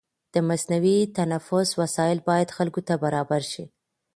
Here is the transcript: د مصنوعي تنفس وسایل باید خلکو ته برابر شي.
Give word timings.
د 0.33 0.35
مصنوعي 0.49 0.99
تنفس 1.17 1.69
وسایل 1.81 2.19
باید 2.29 2.55
خلکو 2.57 2.79
ته 2.87 2.93
برابر 3.03 3.41
شي. 3.51 3.65